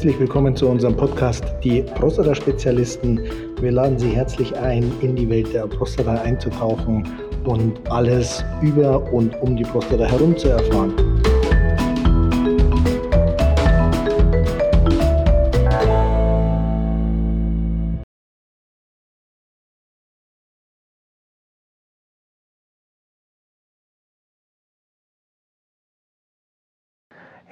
[0.00, 3.20] Herzlich willkommen zu unserem Podcast Die Prostata-Spezialisten.
[3.60, 7.06] Wir laden Sie herzlich ein, in die Welt der Prostata einzutauchen
[7.44, 11.19] und alles über und um die Prostata herum zu erfahren.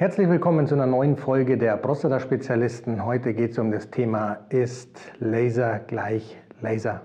[0.00, 3.04] Herzlich willkommen zu einer neuen Folge der Prostata-Spezialisten.
[3.04, 7.00] Heute geht es um das Thema Ist Laser gleich Laser?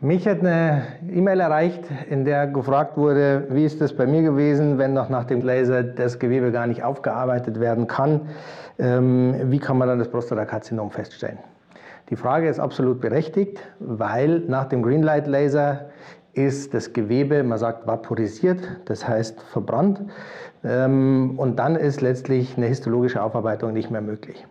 [0.00, 4.78] Mich hat eine E-Mail erreicht, in der gefragt wurde, wie ist das bei mir gewesen,
[4.78, 8.30] wenn noch nach dem Laser das Gewebe gar nicht aufgearbeitet werden kann?
[8.78, 11.36] Ähm, wie kann man dann das Prostatakarzinom feststellen?
[12.08, 15.90] Die Frage ist absolut berechtigt, weil nach dem Greenlight Laser
[16.34, 20.02] ist das Gewebe, man sagt vaporisiert, das heißt verbrannt.
[20.64, 24.46] Ähm, und dann ist letztlich eine histologische Aufarbeitung nicht mehr möglich.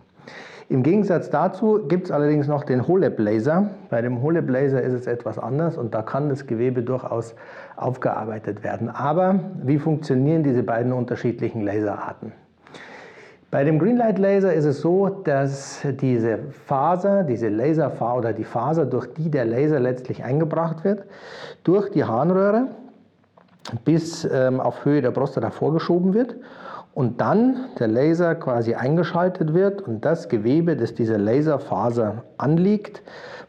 [0.70, 3.70] Im Gegensatz dazu gibt es allerdings noch den HoLEP Laser.
[3.90, 7.36] Bei dem Laser ist es etwas anders und da kann das Gewebe durchaus
[7.76, 8.90] aufgearbeitet werden.
[8.90, 12.32] Aber wie funktionieren diese beiden unterschiedlichen Laserarten?
[13.54, 18.88] Bei dem Greenlight Laser ist es so, dass diese Faser, diese Laserfaser oder die Faser,
[18.88, 21.04] durch die der Laser letztlich eingebracht wird,
[21.64, 22.70] durch die Harnröhre
[23.86, 26.36] bis ähm, auf Höhe der Prostata vorgeschoben wird
[26.96, 33.04] und dann der Laser quasi eingeschaltet wird und das Gewebe, das dieser Laserfaser anliegt,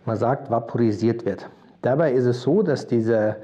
[0.04, 1.48] man sagt, vaporisiert wird.
[1.84, 3.36] Dabei ist es so, dass dieser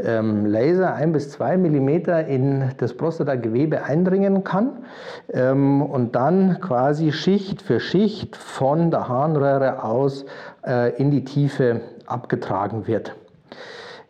[0.00, 4.84] ähm, Laser ein bis zwei Millimeter in das Prostatagewebe eindringen kann
[5.32, 10.24] ähm, und dann quasi Schicht für Schicht von der Harnröhre aus
[10.66, 13.14] äh, in die Tiefe abgetragen wird.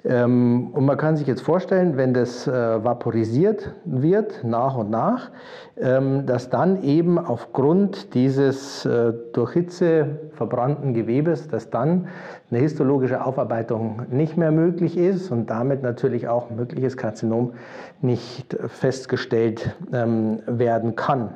[0.06, 5.30] Ähm, und man kann sich jetzt vorstellen, wenn das äh, vaporisiert wird nach und nach,
[5.78, 12.08] ähm, dass dann eben aufgrund dieses äh, durch Hitze verbrannten Gewebes, dass dann
[12.50, 17.54] eine histologische Aufarbeitung nicht mehr möglich ist und damit natürlich auch mögliches Karzinom
[18.02, 21.30] nicht festgestellt ähm, werden kann.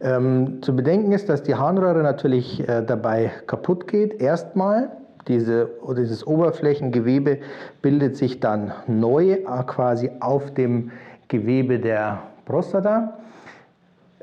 [0.00, 4.90] zu bedenken ist, dass die Harnröhre natürlich äh, dabei kaputt geht, erstmal
[5.28, 7.38] diese, dieses Oberflächengewebe
[7.82, 10.90] bildet sich dann neu äh, quasi auf dem
[11.28, 13.18] Gewebe der Prostata.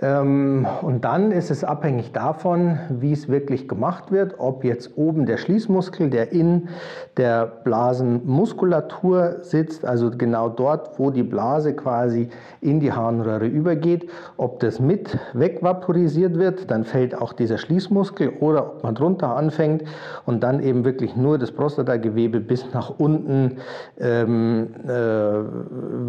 [0.02, 5.28] Ähm, und dann ist es abhängig davon, wie es wirklich gemacht wird, ob jetzt oben
[5.28, 6.70] der Schließmuskel, der in
[7.18, 12.30] der Blasenmuskulatur sitzt, also genau dort, wo die Blase quasi
[12.62, 18.66] in die Harnröhre übergeht, ob das mit wegvaporisiert wird, dann fällt auch dieser Schließmuskel oder
[18.66, 19.84] ob man drunter anfängt
[20.26, 23.58] und dann eben wirklich nur das Prostatagewebe bis nach unten
[24.00, 24.90] ähm, äh,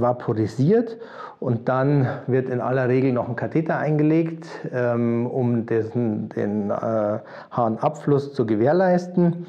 [0.01, 0.97] vaporisiert.
[1.41, 7.19] Und dann wird in aller Regel noch ein Katheter eingelegt, ähm, um dessen, den äh,
[7.51, 9.47] Harnabfluss zu gewährleisten.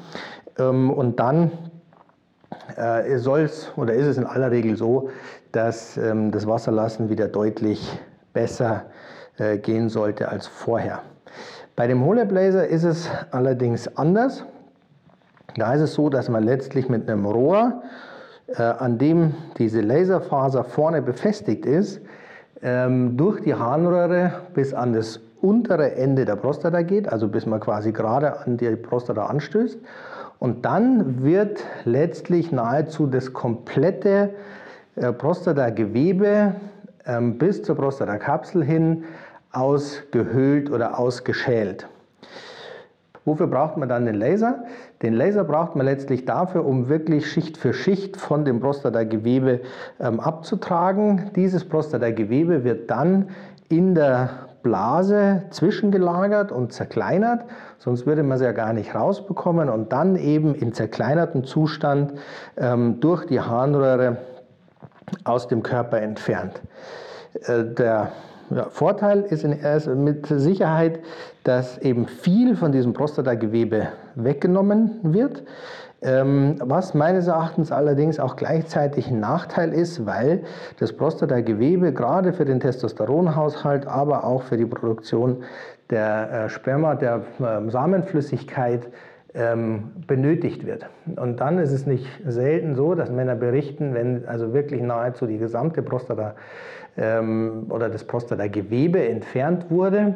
[0.58, 1.52] Ähm, und dann
[2.76, 5.10] äh, soll es oder ist es in aller Regel so,
[5.52, 7.98] dass ähm, das Wasserlassen wieder deutlich
[8.32, 8.84] besser
[9.38, 11.00] äh, gehen sollte als vorher.
[11.76, 14.44] Bei dem HoLEP Laser ist es allerdings anders.
[15.56, 17.82] Da ist es so, dass man letztlich mit einem Rohr,
[18.48, 22.00] äh, an dem diese Laserfaser vorne befestigt ist,
[22.64, 27.92] durch die Harnröhre bis an das untere Ende der Prostata geht, also bis man quasi
[27.92, 29.78] gerade an die Prostata anstößt.
[30.38, 34.30] Und dann wird letztlich nahezu das komplette
[34.96, 36.54] äh, Prostatagewebe
[37.06, 39.04] ähm, bis zur Prostatakapsel hin
[39.52, 41.86] ausgehöhlt oder ausgeschält.
[43.24, 44.64] Wofür braucht man dann den Laser?
[45.04, 49.60] Den Laser braucht man letztlich dafür, um wirklich Schicht für Schicht von dem Prostatagewebe
[50.00, 51.30] ähm, abzutragen.
[51.36, 53.28] Dieses Prostatagewebe wird dann
[53.68, 54.30] in der
[54.62, 57.44] Blase zwischengelagert und zerkleinert,
[57.76, 62.14] sonst würde man es ja gar nicht rausbekommen und dann eben in zerkleinertem Zustand
[62.56, 64.16] ähm, durch die Harnröhre
[65.24, 66.62] aus dem Körper entfernt.
[67.42, 68.12] Äh, der
[68.48, 69.44] ja, Vorteil ist
[69.86, 71.00] mit Sicherheit,
[71.44, 75.44] dass eben viel von diesem Prostatagewebe weggenommen wird,
[76.04, 80.42] ähm, was meines Erachtens allerdings auch gleichzeitig ein Nachteil ist, weil
[80.78, 85.44] das Prostatagewebe gerade für den Testosteronhaushalt, aber auch für die Produktion
[85.88, 88.86] der äh, Sperma, der ähm, Samenflüssigkeit
[89.34, 90.86] ähm, benötigt wird.
[91.16, 95.38] Und dann ist es nicht selten so, dass Männer berichten, wenn also wirklich nahezu die
[95.38, 96.34] gesamte Prostata
[96.96, 100.14] oder das Prostatagewebe entfernt wurde,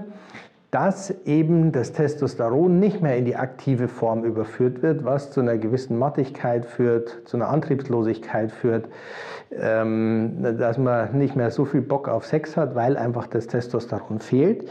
[0.70, 5.56] dass eben das Testosteron nicht mehr in die aktive Form überführt wird, was zu einer
[5.56, 8.86] gewissen Mattigkeit führt, zu einer Antriebslosigkeit führt,
[9.50, 14.20] ähm, dass man nicht mehr so viel Bock auf Sex hat, weil einfach das Testosteron
[14.20, 14.68] fehlt.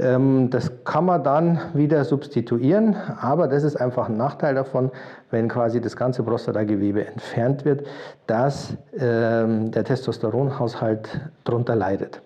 [0.00, 4.90] Ähm, das kann man dann wieder substituieren, aber das ist einfach ein Nachteil davon,
[5.30, 7.86] wenn quasi das ganze Prostatagewebe entfernt wird,
[8.26, 12.22] dass ähm, der Testosteronhaushalt darunter leidet.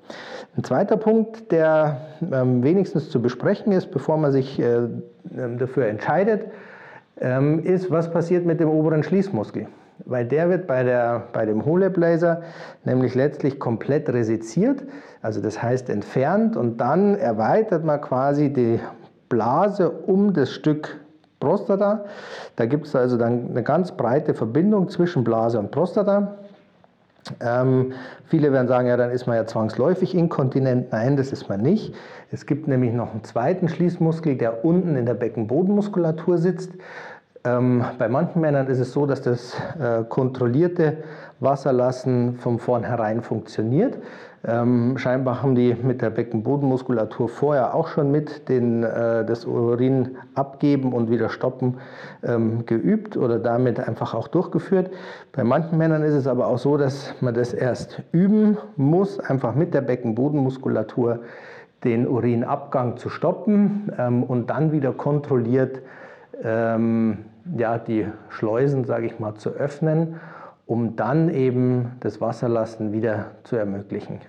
[0.57, 2.01] Ein zweiter Punkt, der
[2.33, 4.83] ähm, wenigstens zu besprechen ist, bevor man sich äh,
[5.59, 6.47] dafür entscheidet,
[7.63, 9.69] ist, was passiert mit dem oberen Schließmuskel
[10.05, 12.43] weil der wird bei, der, bei dem HoLEP-Laser
[12.85, 14.85] nämlich letztlich komplett resiziert,
[15.23, 18.81] also das heißt entfernt und dann erweitert man quasi die
[19.29, 21.01] Blase um das Stück
[21.41, 22.05] Prostata.
[22.57, 26.37] Da gibt es also dann eine ganz breite Verbindung zwischen Blase und Prostata.
[27.41, 27.93] Ähm,
[28.27, 30.93] viele werden sagen, ja, dann ist man ja zwangsläufig inkontinent.
[30.93, 31.95] Nein, das ist man nicht.
[32.31, 36.73] Es gibt nämlich noch einen zweiten Schließmuskel, der unten in der Beckenbodenmuskulatur sitzt.
[37.47, 40.97] Ähm, bei manchen Männern ist es so, dass das äh, kontrollierte
[41.41, 43.99] Wasserlassen von vornherein funktioniert.
[44.47, 50.17] Ähm, scheinbar haben die mit der Beckenbodenmuskulatur vorher auch schon mit den, äh, das Urin
[50.35, 51.79] abgeben und wieder stoppen
[52.23, 54.91] ähm, geübt oder damit einfach auch durchgeführt.
[55.33, 59.55] Bei manchen Männern ist es aber auch so, dass man das erst üben muss, einfach
[59.55, 61.21] mit der Beckenbodenmuskulatur
[61.85, 65.83] den Urinabgang zu stoppen ähm, und dann wieder kontrolliert
[66.43, 67.27] ähm,
[67.57, 70.21] ja, die Schleusen, sage ich mal, zu öffnen,
[70.67, 74.21] um dann eben das Wasserlassen wieder zu ermöglichen.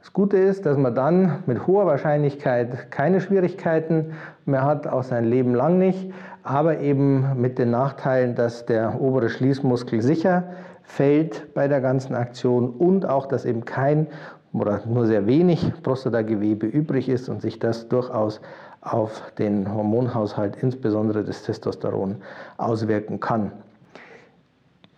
[0.00, 4.12] Das Gute ist, dass man dann mit hoher Wahrscheinlichkeit keine Schwierigkeiten
[4.46, 6.10] mehr hat, auch sein Leben lang nicht,
[6.42, 10.44] aber eben mit den Nachteilen, dass der obere Schließmuskel sicher
[10.82, 14.06] fällt bei der ganzen Aktion und auch, dass eben kein
[14.52, 18.40] oder nur sehr wenig Prostatagewebe übrig ist und sich das durchaus
[18.80, 22.16] auf den Hormonhaushalt, insbesondere das Testosteron,
[22.56, 23.52] auswirken kann.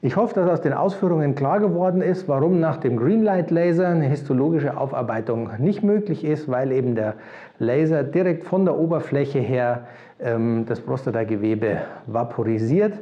[0.05, 4.07] Ich hoffe, dass aus den Ausführungen klar geworden ist, warum nach dem Greenlight Laser eine
[4.07, 7.15] histologische Aufarbeitung nicht möglich ist, weil eben der
[7.61, 9.87] Laser direkt von der Oberfläche her
[10.21, 12.95] ähm, das Prostatagewebe vaporisiert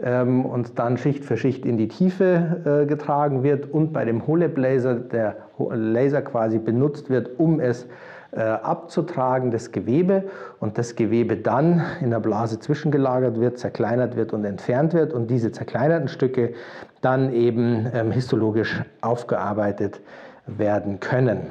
[0.00, 4.24] ähm, und dann Schicht für Schicht in die Tiefe äh, getragen wird und bei dem
[4.24, 7.88] HoLEP Laser der Laser quasi benutzt wird, um es
[8.32, 10.24] abzutragen, das Gewebe
[10.60, 15.30] und das Gewebe dann in der Blase zwischengelagert wird, zerkleinert wird und entfernt wird und
[15.30, 16.52] diese zerkleinerten Stücke
[17.00, 20.00] dann eben ähm, histologisch aufgearbeitet
[20.46, 21.48] werden können.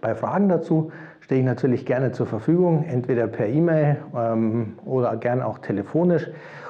[0.00, 5.42] Bei Fragen dazu stehe ich natürlich gerne zur Verfügung, entweder per E-Mail ähm, oder gern
[5.42, 6.28] auch telefonisch.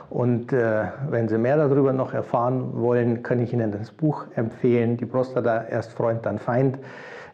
[0.09, 4.97] Und äh, wenn Sie mehr darüber noch erfahren wollen, kann ich Ihnen das Buch empfehlen,
[4.97, 6.79] Die Prostata, erst Freund, dann Feind.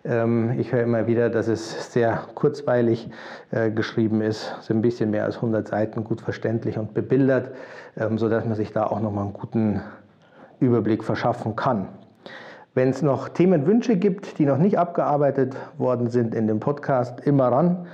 [0.07, 3.11] Ähm, ich höre immer wieder, dass es sehr kurzweilig
[3.51, 7.51] äh, geschrieben ist, so ein bisschen mehr als 100 Seiten, gut verständlich und bebildert,
[7.97, 9.81] ähm, sodass man sich da auch nochmal einen guten
[10.61, 11.89] Überblick verschaffen kann.
[12.75, 17.49] Wenn es noch Themenwünsche gibt, die noch nicht abgearbeitet worden sind in dem Podcast, immer
[17.49, 17.87] ran.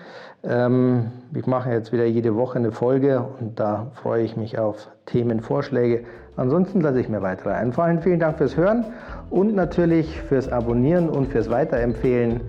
[0.44, 4.88] Ähm, ich mache jetzt wieder jede Woche eine Folge und da freue ich mich auf
[5.06, 6.04] Themenvorschläge.
[6.36, 8.00] Ansonsten lasse ich mir weitere einfallen.
[8.00, 8.84] Vielen Dank fürs Hören
[9.30, 12.40] und natürlich fürs Abonnieren und fürs Weiterempfehlen.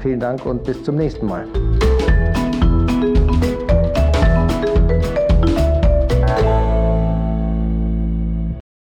[0.00, 1.46] Vielen Dank und bis zum nächsten Mal.